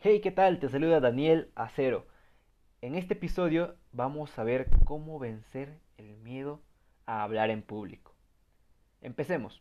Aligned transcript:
Hey, 0.00 0.20
¿qué 0.20 0.30
tal? 0.30 0.60
Te 0.60 0.68
saluda 0.68 1.00
Daniel 1.00 1.50
Acero. 1.56 2.06
En 2.82 2.94
este 2.94 3.14
episodio 3.14 3.74
vamos 3.90 4.38
a 4.38 4.44
ver 4.44 4.70
cómo 4.84 5.18
vencer 5.18 5.80
el 5.96 6.16
miedo 6.18 6.62
a 7.04 7.24
hablar 7.24 7.50
en 7.50 7.62
público. 7.62 8.14
Empecemos. 9.00 9.60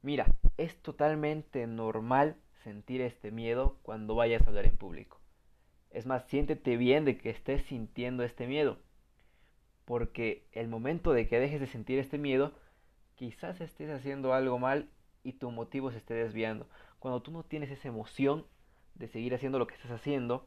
Mira, 0.00 0.24
es 0.56 0.80
totalmente 0.80 1.66
normal 1.66 2.38
sentir 2.62 3.02
este 3.02 3.30
miedo 3.30 3.78
cuando 3.82 4.14
vayas 4.14 4.40
a 4.42 4.48
hablar 4.48 4.64
en 4.64 4.78
público. 4.78 5.20
Es 5.90 6.06
más, 6.06 6.24
siéntete 6.24 6.78
bien 6.78 7.04
de 7.04 7.18
que 7.18 7.28
estés 7.28 7.64
sintiendo 7.64 8.22
este 8.22 8.46
miedo. 8.46 8.78
Porque 9.84 10.48
el 10.52 10.68
momento 10.68 11.12
de 11.12 11.28
que 11.28 11.38
dejes 11.38 11.60
de 11.60 11.66
sentir 11.66 11.98
este 11.98 12.16
miedo, 12.16 12.54
quizás 13.14 13.60
estés 13.60 13.90
haciendo 13.90 14.32
algo 14.32 14.58
mal 14.58 14.88
y 15.22 15.34
tu 15.34 15.50
motivo 15.50 15.90
se 15.90 15.98
esté 15.98 16.14
desviando. 16.14 16.66
Cuando 16.98 17.20
tú 17.20 17.30
no 17.30 17.42
tienes 17.42 17.70
esa 17.70 17.88
emoción 17.88 18.46
de 18.94 19.08
seguir 19.08 19.34
haciendo 19.34 19.58
lo 19.58 19.66
que 19.66 19.74
estás 19.74 19.90
haciendo, 19.90 20.46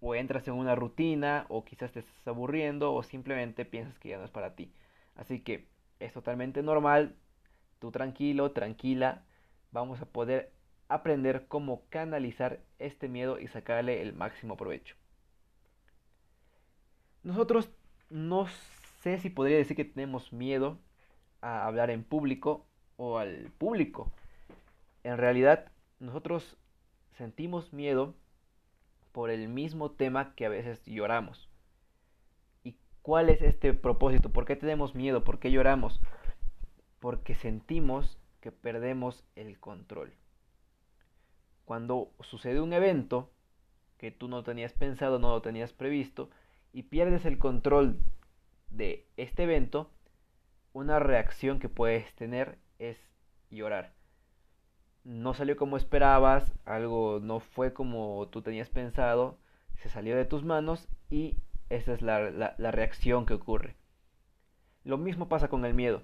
o 0.00 0.14
entras 0.14 0.46
en 0.48 0.54
una 0.54 0.74
rutina, 0.74 1.46
o 1.48 1.64
quizás 1.64 1.92
te 1.92 2.00
estás 2.00 2.28
aburriendo, 2.28 2.92
o 2.92 3.02
simplemente 3.02 3.64
piensas 3.64 3.98
que 3.98 4.10
ya 4.10 4.18
no 4.18 4.24
es 4.24 4.30
para 4.30 4.54
ti. 4.54 4.72
Así 5.14 5.40
que 5.40 5.66
es 6.00 6.12
totalmente 6.12 6.62
normal, 6.62 7.16
tú 7.78 7.90
tranquilo, 7.90 8.52
tranquila, 8.52 9.24
vamos 9.72 10.00
a 10.00 10.06
poder 10.06 10.52
aprender 10.88 11.46
cómo 11.48 11.82
canalizar 11.88 12.60
este 12.78 13.08
miedo 13.08 13.38
y 13.38 13.48
sacarle 13.48 14.02
el 14.02 14.12
máximo 14.12 14.56
provecho. 14.56 14.96
Nosotros 17.22 17.70
no 18.08 18.46
sé 19.02 19.18
si 19.18 19.30
podría 19.30 19.56
decir 19.56 19.76
que 19.76 19.84
tenemos 19.84 20.32
miedo 20.32 20.78
a 21.40 21.66
hablar 21.66 21.90
en 21.90 22.04
público 22.04 22.66
o 22.96 23.18
al 23.18 23.50
público. 23.58 24.12
En 25.02 25.18
realidad, 25.18 25.70
nosotros 25.98 26.56
sentimos 27.16 27.72
miedo 27.72 28.14
por 29.12 29.30
el 29.30 29.48
mismo 29.48 29.90
tema 29.90 30.34
que 30.34 30.46
a 30.46 30.50
veces 30.50 30.84
lloramos. 30.86 31.48
¿Y 32.64 32.76
cuál 33.02 33.30
es 33.30 33.42
este 33.42 33.72
propósito? 33.72 34.30
¿Por 34.30 34.44
qué 34.44 34.56
tenemos 34.56 34.94
miedo? 34.94 35.24
¿Por 35.24 35.38
qué 35.38 35.50
lloramos? 35.50 36.00
Porque 37.00 37.34
sentimos 37.34 38.18
que 38.40 38.52
perdemos 38.52 39.24
el 39.34 39.58
control 39.58 40.14
cuando 41.66 42.12
sucede 42.20 42.60
un 42.60 42.72
evento 42.72 43.28
que 43.98 44.10
tú 44.12 44.28
no 44.28 44.44
tenías 44.44 44.72
pensado, 44.72 45.18
no 45.18 45.30
lo 45.30 45.42
tenías 45.42 45.72
previsto, 45.72 46.30
y 46.72 46.84
pierdes 46.84 47.26
el 47.26 47.38
control 47.38 47.98
de 48.70 49.06
este 49.16 49.42
evento, 49.42 49.90
una 50.72 51.00
reacción 51.00 51.58
que 51.58 51.68
puedes 51.68 52.14
tener 52.14 52.58
es 52.78 52.98
llorar. 53.50 53.95
No 55.06 55.34
salió 55.34 55.56
como 55.56 55.76
esperabas, 55.76 56.52
algo 56.64 57.20
no 57.22 57.40
fue 57.40 57.72
como 57.72 58.28
tú 58.30 58.42
tenías 58.42 58.68
pensado, 58.68 59.38
se 59.76 59.88
salió 59.88 60.16
de 60.16 60.24
tus 60.24 60.44
manos 60.44 60.88
y 61.08 61.36
esa 61.70 61.92
es 61.94 62.02
la, 62.02 62.30
la 62.30 62.70
reacción 62.70 63.24
que 63.24 63.34
ocurre. 63.34 63.76
Lo 64.84 64.98
mismo 64.98 65.28
pasa 65.28 65.48
con 65.48 65.64
el 65.64 65.74
miedo. 65.74 66.02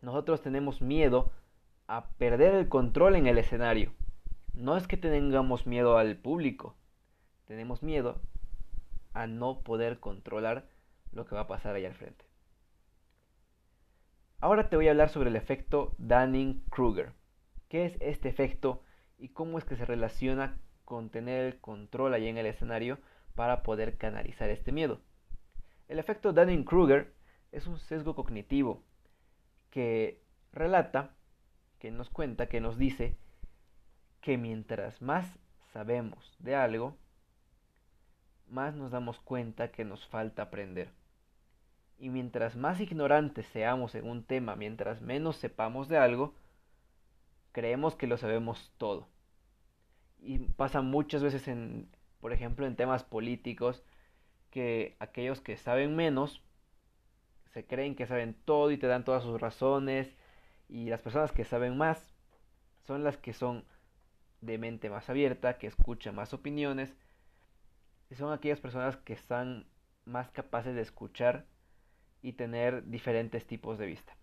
Nosotros 0.00 0.40
tenemos 0.40 0.80
miedo 0.80 1.30
a 1.86 2.08
perder 2.18 2.54
el 2.54 2.68
control 2.68 3.16
en 3.16 3.26
el 3.26 3.38
escenario 3.38 3.92
no 4.58 4.76
es 4.76 4.88
que 4.88 4.96
tengamos 4.96 5.66
miedo 5.66 5.98
al 5.98 6.16
público, 6.16 6.74
tenemos 7.44 7.82
miedo 7.82 8.20
a 9.14 9.28
no 9.28 9.60
poder 9.60 10.00
controlar 10.00 10.66
lo 11.12 11.26
que 11.26 11.36
va 11.36 11.42
a 11.42 11.46
pasar 11.46 11.76
ahí 11.76 11.84
al 11.84 11.94
frente. 11.94 12.24
Ahora 14.40 14.68
te 14.68 14.76
voy 14.76 14.88
a 14.88 14.90
hablar 14.90 15.10
sobre 15.10 15.30
el 15.30 15.36
efecto 15.36 15.94
Dunning-Kruger. 15.98 17.12
¿Qué 17.68 17.84
es 17.84 17.96
este 18.00 18.28
efecto 18.28 18.82
y 19.18 19.28
cómo 19.28 19.58
es 19.58 19.64
que 19.64 19.76
se 19.76 19.84
relaciona 19.84 20.58
con 20.84 21.10
tener 21.10 21.44
el 21.44 21.60
control 21.60 22.14
ahí 22.14 22.26
en 22.28 22.38
el 22.38 22.46
escenario 22.46 22.98
para 23.34 23.62
poder 23.62 23.98
canalizar 23.98 24.48
este 24.50 24.72
miedo? 24.72 25.00
El 25.86 25.98
efecto 25.98 26.32
Dunning-Kruger 26.32 27.12
es 27.52 27.66
un 27.66 27.78
sesgo 27.78 28.14
cognitivo 28.14 28.82
que 29.70 30.22
relata, 30.52 31.14
que 31.78 31.90
nos 31.90 32.10
cuenta, 32.10 32.48
que 32.48 32.60
nos 32.60 32.78
dice 32.78 33.16
que 34.20 34.38
mientras 34.38 35.00
más 35.02 35.38
sabemos 35.72 36.36
de 36.38 36.54
algo, 36.54 36.96
más 38.48 38.74
nos 38.74 38.90
damos 38.90 39.20
cuenta 39.20 39.70
que 39.70 39.84
nos 39.84 40.06
falta 40.06 40.42
aprender. 40.42 40.90
Y 41.98 42.08
mientras 42.08 42.56
más 42.56 42.80
ignorantes 42.80 43.46
seamos 43.46 43.94
en 43.94 44.08
un 44.08 44.24
tema, 44.24 44.56
mientras 44.56 45.02
menos 45.02 45.36
sepamos 45.36 45.88
de 45.88 45.98
algo, 45.98 46.34
creemos 47.58 47.96
que 47.96 48.06
lo 48.06 48.16
sabemos 48.16 48.72
todo. 48.78 49.08
Y 50.20 50.38
pasa 50.38 50.80
muchas 50.80 51.24
veces 51.24 51.48
en, 51.48 51.88
por 52.20 52.32
ejemplo, 52.32 52.66
en 52.68 52.76
temas 52.76 53.02
políticos, 53.02 53.82
que 54.52 54.96
aquellos 55.00 55.40
que 55.40 55.56
saben 55.56 55.96
menos 55.96 56.40
se 57.52 57.66
creen 57.66 57.96
que 57.96 58.06
saben 58.06 58.36
todo 58.44 58.70
y 58.70 58.78
te 58.78 58.86
dan 58.86 59.04
todas 59.04 59.24
sus 59.24 59.40
razones, 59.40 60.14
y 60.68 60.88
las 60.88 61.02
personas 61.02 61.32
que 61.32 61.44
saben 61.44 61.76
más 61.76 62.14
son 62.86 63.02
las 63.02 63.16
que 63.16 63.32
son 63.32 63.64
de 64.40 64.56
mente 64.56 64.88
más 64.88 65.10
abierta, 65.10 65.58
que 65.58 65.66
escucha 65.66 66.12
más 66.12 66.32
opiniones, 66.32 66.94
y 68.08 68.14
son 68.14 68.32
aquellas 68.32 68.60
personas 68.60 68.96
que 68.98 69.14
están 69.14 69.66
más 70.04 70.30
capaces 70.30 70.76
de 70.76 70.82
escuchar 70.82 71.44
y 72.22 72.34
tener 72.34 72.88
diferentes 72.88 73.48
tipos 73.48 73.78
de 73.78 73.86
vista. 73.86 74.17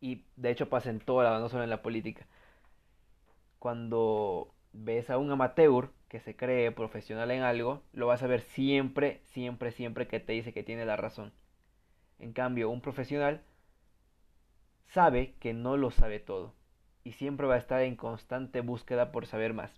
Y 0.00 0.24
de 0.36 0.50
hecho 0.50 0.68
pasa 0.68 0.90
en 0.90 1.00
toda 1.00 1.24
la, 1.24 1.38
no 1.38 1.48
solo 1.48 1.64
en 1.64 1.70
la 1.70 1.82
política. 1.82 2.26
Cuando 3.58 4.54
ves 4.72 5.10
a 5.10 5.18
un 5.18 5.30
amateur 5.30 5.90
que 6.08 6.20
se 6.20 6.36
cree 6.36 6.72
profesional 6.72 7.30
en 7.30 7.42
algo, 7.42 7.82
lo 7.92 8.06
vas 8.06 8.22
a 8.22 8.26
ver 8.26 8.40
siempre, 8.40 9.20
siempre, 9.24 9.72
siempre 9.72 10.08
que 10.08 10.20
te 10.20 10.32
dice 10.32 10.52
que 10.52 10.62
tiene 10.62 10.86
la 10.86 10.96
razón. 10.96 11.32
En 12.18 12.32
cambio, 12.32 12.70
un 12.70 12.80
profesional 12.80 13.42
sabe 14.86 15.34
que 15.40 15.54
no 15.54 15.76
lo 15.76 15.90
sabe 15.90 16.18
todo 16.18 16.54
y 17.04 17.12
siempre 17.12 17.46
va 17.46 17.54
a 17.54 17.58
estar 17.58 17.80
en 17.82 17.96
constante 17.96 18.60
búsqueda 18.60 19.12
por 19.12 19.26
saber 19.26 19.54
más. 19.54 19.72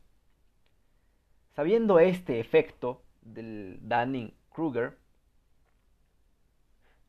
Sabiendo 1.54 1.98
este 1.98 2.40
efecto 2.40 3.02
del 3.20 3.78
Dunning-Kruger, 3.82 4.96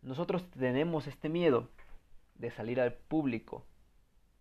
nosotros 0.01 0.50
tenemos 0.51 1.07
este 1.07 1.30
miedo 1.30 1.69
de 2.36 2.52
salir 2.52 2.80
al 2.82 2.94
público 2.94 3.66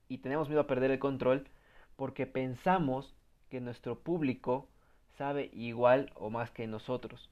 y 0.09 0.19
tenemos 0.19 0.49
miedo 0.49 0.61
a 0.61 0.67
perder 0.67 0.91
el 0.91 0.99
control 0.99 1.49
porque 1.97 2.27
pensamos 2.27 3.15
que 3.49 3.61
nuestro 3.61 4.01
público 4.01 4.69
sabe 5.17 5.51
igual 5.53 6.11
o 6.15 6.31
más 6.31 6.51
que 6.51 6.67
nosotros. 6.67 7.31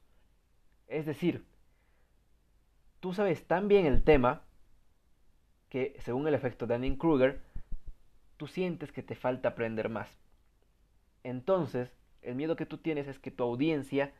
Es 0.87 1.06
decir, 1.06 1.44
tú 3.00 3.12
sabes 3.12 3.47
tan 3.47 3.69
bien 3.69 3.87
el 3.87 4.03
tema 4.03 4.43
que, 5.69 5.97
según 6.00 6.26
el 6.28 6.34
efecto 6.34 6.66
Dunning-Kruger, 6.66 7.41
tú 8.37 8.47
sientes 8.47 8.93
que 8.93 9.03
te 9.03 9.15
falta 9.15 9.50
aprender 9.50 9.88
más. 9.88 10.09
Entonces, 11.22 11.93
el 12.22 12.34
miedo 12.34 12.56
que 12.56 12.66
tú 12.66 12.78
tienes 12.78 13.09
es 13.09 13.19
que 13.19 13.31
tu 13.31 13.44
audiencia, 13.44 14.12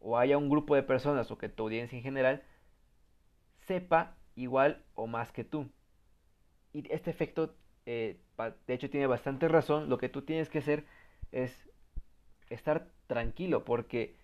o 0.00 0.18
haya 0.18 0.38
un 0.38 0.48
grupo 0.48 0.74
de 0.74 0.82
personas, 0.82 1.30
o 1.30 1.38
que 1.38 1.48
tu 1.48 1.64
audiencia 1.64 1.96
en 1.96 2.02
general, 2.02 2.42
sepa 3.66 4.15
igual 4.36 4.84
o 4.94 5.06
más 5.06 5.32
que 5.32 5.44
tú. 5.44 5.68
Y 6.72 6.90
este 6.92 7.10
efecto, 7.10 7.54
eh, 7.86 8.20
de 8.66 8.74
hecho, 8.74 8.90
tiene 8.90 9.06
bastante 9.06 9.48
razón. 9.48 9.88
Lo 9.88 9.98
que 9.98 10.08
tú 10.08 10.22
tienes 10.22 10.48
que 10.48 10.58
hacer 10.58 10.84
es 11.32 11.68
estar 12.50 12.88
tranquilo, 13.06 13.64
porque 13.64 14.16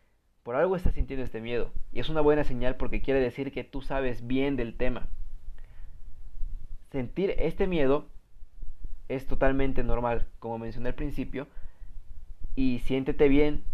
por 0.42 0.54
algo 0.54 0.76
estás 0.76 0.94
sintiendo 0.94 1.24
este 1.24 1.40
miedo. 1.40 1.72
Y 1.92 2.00
es 2.00 2.08
una 2.08 2.20
buena 2.20 2.44
señal 2.44 2.76
porque 2.76 3.00
quiere 3.00 3.20
decir 3.20 3.52
que 3.52 3.64
tú 3.64 3.80
sabes 3.80 4.26
bien 4.26 4.56
del 4.56 4.76
tema. 4.76 5.08
Sentir 6.90 7.34
este 7.38 7.66
miedo 7.66 8.06
es 9.08 9.26
totalmente 9.26 9.82
normal, 9.82 10.26
como 10.38 10.58
mencioné 10.58 10.90
al 10.90 10.94
principio, 10.94 11.46
y 12.54 12.80
siéntete 12.80 13.28
bien 13.28 13.64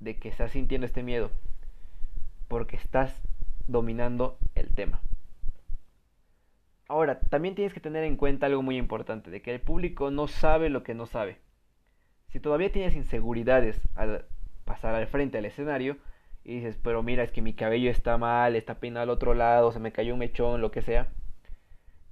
de 0.00 0.18
que 0.18 0.28
estás 0.28 0.52
sintiendo 0.52 0.86
este 0.86 1.02
miedo, 1.02 1.30
porque 2.46 2.76
estás 2.76 3.20
dominando 3.66 4.38
el 4.54 4.68
tema. 4.68 5.00
Ahora, 6.88 7.20
también 7.20 7.54
tienes 7.54 7.74
que 7.74 7.80
tener 7.80 8.04
en 8.04 8.16
cuenta 8.16 8.46
algo 8.46 8.62
muy 8.62 8.78
importante, 8.78 9.30
de 9.30 9.42
que 9.42 9.54
el 9.54 9.60
público 9.60 10.10
no 10.10 10.26
sabe 10.26 10.70
lo 10.70 10.82
que 10.82 10.94
no 10.94 11.04
sabe. 11.04 11.38
Si 12.28 12.40
todavía 12.40 12.72
tienes 12.72 12.94
inseguridades 12.96 13.80
al 13.94 14.24
pasar 14.64 14.94
al 14.94 15.06
frente 15.06 15.38
al 15.38 15.44
escenario 15.44 15.98
y 16.44 16.56
dices, 16.56 16.78
pero 16.82 17.02
mira, 17.02 17.22
es 17.24 17.32
que 17.32 17.42
mi 17.42 17.52
cabello 17.54 17.90
está 17.90 18.16
mal, 18.16 18.56
está 18.56 18.80
peinado 18.80 19.04
al 19.04 19.10
otro 19.10 19.34
lado, 19.34 19.70
se 19.72 19.80
me 19.80 19.92
cayó 19.92 20.14
un 20.14 20.20
mechón, 20.20 20.62
lo 20.62 20.70
que 20.70 20.82
sea, 20.82 21.08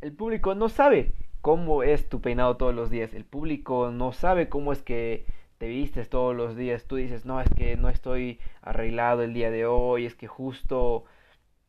el 0.03 0.13
público 0.13 0.55
no 0.55 0.69
sabe 0.69 1.13
cómo 1.41 1.83
es 1.83 2.09
tu 2.09 2.21
peinado 2.21 2.57
todos 2.57 2.75
los 2.75 2.91
días. 2.91 3.15
El 3.15 3.25
público 3.25 3.91
no 3.91 4.13
sabe 4.13 4.49
cómo 4.49 4.73
es 4.73 4.83
que 4.83 5.27
te 5.59 5.69
vistes 5.69 6.11
todos 6.11 6.37
los 6.37 6.57
días. 6.57 6.85
Tú 6.87 6.97
dices, 6.97 7.25
no, 7.25 7.41
es 7.41 7.49
que 7.55 7.77
no 7.77 7.89
estoy 7.89 8.41
arreglado 8.63 9.23
el 9.23 9.33
día 9.33 9.51
de 9.51 9.67
hoy, 9.67 10.07
es 10.07 10.15
que 10.15 10.27
justo... 10.27 11.05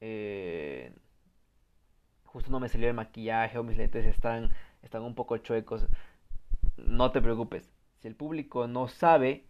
Eh, 0.02 0.92
justo 2.38 2.52
no 2.52 2.60
me 2.60 2.70
salió 2.70 2.88
el 2.88 2.94
maquillaje 2.94 3.58
o 3.58 3.64
mis 3.64 3.78
lentes 3.78 4.06
están, 4.06 4.52
están 4.84 5.02
un 5.02 5.16
poco 5.16 5.38
chuecos. 5.38 5.88
No 6.78 7.12
te 7.12 7.20
preocupes. 7.20 7.68
Si 7.98 8.08
el 8.08 8.14
público 8.14 8.68
no 8.68 8.88
sabe, 8.88 9.48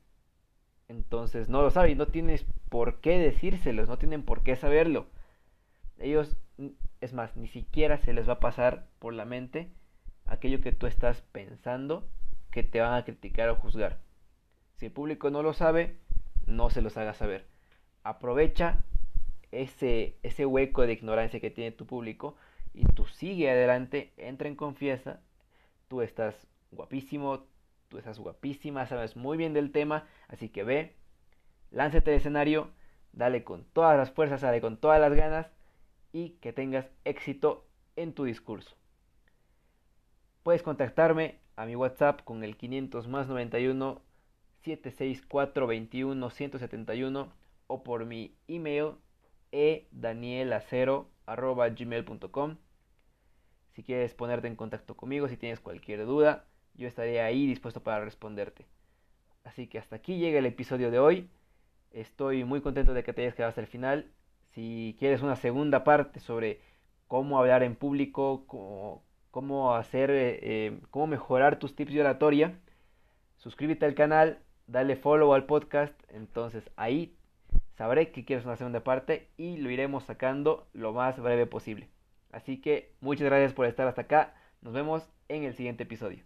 entonces 0.87 1.49
no 1.49 1.61
lo 1.61 1.69
sabe 1.69 1.91
y 1.91 1.95
no 1.95 2.07
tienes 2.07 2.45
por 2.69 3.01
qué 3.01 3.19
decírselos, 3.19 3.89
no 3.89 3.97
tienen 3.97 4.23
por 4.23 4.41
qué 4.41 4.55
saberlo. 4.55 5.07
Ellos, 5.97 6.37
es 7.01 7.11
más, 7.11 7.35
ni 7.35 7.49
siquiera 7.49 7.97
se 7.97 8.13
les 8.13 8.29
va 8.29 8.33
a 8.33 8.39
pasar 8.39 8.87
por 8.99 9.13
la 9.13 9.25
mente 9.25 9.69
aquello 10.25 10.61
que 10.61 10.71
tú 10.71 10.87
estás 10.87 11.21
pensando 11.33 12.07
que 12.51 12.63
te 12.63 12.79
van 12.79 12.93
a 12.93 13.03
criticar 13.03 13.49
o 13.49 13.57
juzgar. 13.57 13.99
Si 14.77 14.85
el 14.85 14.93
público 14.93 15.29
no 15.29 15.43
lo 15.43 15.51
sabe, 15.51 15.97
no 16.45 16.69
se 16.69 16.81
los 16.81 16.95
haga 16.95 17.13
saber. 17.13 17.47
Aprovecha 18.03 18.77
ese, 19.51 20.15
ese 20.23 20.45
hueco 20.45 20.87
de 20.87 20.93
ignorancia 20.93 21.41
que 21.41 21.51
tiene 21.51 21.71
tu 21.71 21.85
público 21.85 22.37
y 22.77 22.85
tú 22.93 23.05
sigue 23.05 23.49
adelante, 23.49 24.13
entra 24.17 24.47
en 24.47 24.55
confianza, 24.55 25.19
tú 25.87 26.03
estás 26.03 26.47
guapísimo, 26.69 27.47
tú 27.87 27.97
estás 27.97 28.19
guapísima, 28.19 28.85
sabes 28.85 29.15
muy 29.15 29.35
bien 29.35 29.53
del 29.53 29.71
tema, 29.71 30.07
así 30.27 30.49
que 30.49 30.63
ve, 30.63 30.95
lánzate 31.71 32.11
al 32.11 32.17
escenario, 32.17 32.69
dale 33.13 33.43
con 33.43 33.63
todas 33.73 33.97
las 33.97 34.11
fuerzas, 34.11 34.41
dale 34.41 34.61
con 34.61 34.77
todas 34.77 35.01
las 35.01 35.11
ganas 35.15 35.47
y 36.13 36.37
que 36.39 36.53
tengas 36.53 36.87
éxito 37.03 37.65
en 37.95 38.13
tu 38.13 38.25
discurso. 38.25 38.75
Puedes 40.43 40.61
contactarme 40.61 41.39
a 41.55 41.65
mi 41.65 41.75
WhatsApp 41.75 42.21
con 42.23 42.43
el 42.43 42.57
500 42.57 43.07
más 43.07 43.27
91 43.27 44.03
764 44.61 45.65
21 45.65 46.29
171 46.29 47.33
o 47.65 47.83
por 47.83 48.05
mi 48.05 48.37
email 48.47 48.91
gmail.com 51.75 52.57
Si 53.77 53.83
quieres 53.83 54.15
ponerte 54.15 54.47
en 54.47 54.55
contacto 54.55 54.97
conmigo, 54.97 55.27
si 55.27 55.37
tienes 55.37 55.59
cualquier 55.59 56.03
duda, 56.07 56.45
yo 56.73 56.87
estaré 56.87 57.21
ahí 57.21 57.45
dispuesto 57.45 57.83
para 57.83 58.03
responderte. 58.03 58.65
Así 59.43 59.67
que 59.67 59.77
hasta 59.77 59.97
aquí 59.97 60.17
llega 60.17 60.39
el 60.39 60.47
episodio 60.47 60.89
de 60.89 60.97
hoy. 60.97 61.29
Estoy 61.91 62.43
muy 62.43 62.61
contento 62.61 62.95
de 62.95 63.03
que 63.03 63.13
te 63.13 63.21
hayas 63.21 63.35
quedado 63.35 63.49
hasta 63.49 63.61
el 63.61 63.67
final. 63.67 64.09
Si 64.49 64.95
quieres 64.97 65.21
una 65.21 65.35
segunda 65.35 65.83
parte 65.83 66.19
sobre 66.19 66.59
cómo 67.05 67.37
hablar 67.37 67.61
en 67.61 67.75
público, 67.75 68.47
cómo, 69.29 69.75
hacer, 69.75 70.09
eh, 70.09 70.39
eh, 70.41 70.79
cómo 70.89 71.05
mejorar 71.05 71.59
tus 71.59 71.75
tips 71.75 71.93
de 71.93 72.01
oratoria, 72.01 72.59
suscríbete 73.35 73.85
al 73.85 73.93
canal, 73.93 74.39
dale 74.65 74.95
follow 74.95 75.35
al 75.35 75.45
podcast. 75.45 75.93
Entonces 76.09 76.67
ahí 76.77 77.15
sabré 77.75 78.11
que 78.11 78.25
quieres 78.25 78.43
una 78.43 78.55
segunda 78.55 78.83
parte 78.83 79.29
y 79.37 79.57
lo 79.57 79.69
iremos 79.69 80.03
sacando 80.03 80.67
lo 80.73 80.93
más 80.93 81.19
breve 81.19 81.45
posible. 81.45 81.91
Así 82.31 82.61
que 82.61 82.93
muchas 83.01 83.25
gracias 83.25 83.53
por 83.53 83.65
estar 83.65 83.87
hasta 83.87 84.01
acá. 84.01 84.35
Nos 84.61 84.73
vemos 84.73 85.09
en 85.29 85.43
el 85.43 85.53
siguiente 85.53 85.83
episodio. 85.83 86.23